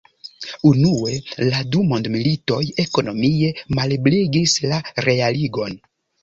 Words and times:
Unue 0.67 1.17
la 1.49 1.59
du 1.75 1.81
mondmilitoj 1.91 2.61
ekonomie 2.85 3.53
malebligis 3.81 4.57
la 4.73 4.81
realigon. 5.09 5.79